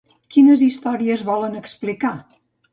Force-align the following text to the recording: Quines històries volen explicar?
Quines 0.35 0.63
històries 0.67 1.25
volen 1.29 1.61
explicar? 1.63 2.15